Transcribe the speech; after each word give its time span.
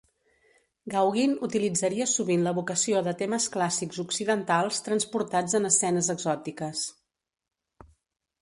Gauguin 0.93 1.33
utilitzaria 1.47 2.07
sovint 2.13 2.45
l'evocació 2.47 3.03
de 3.09 3.13
temes 3.21 3.47
clàssics 3.57 4.01
occidentals 4.07 4.83
transportats 4.89 5.59
en 5.61 5.71
escenes 5.73 6.11
exòtiques. 6.17 6.87